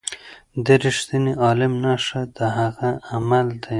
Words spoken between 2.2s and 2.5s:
د